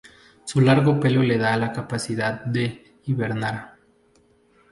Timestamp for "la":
1.57-1.71